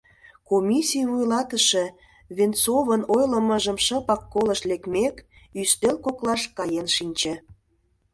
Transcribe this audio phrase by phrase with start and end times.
[0.49, 1.85] Комиссий вуйлатыше,
[2.37, 5.15] Венцовын ойлымыжым шыпак колышт лекмек,
[5.61, 7.33] ӱстел коклаш каен шинче.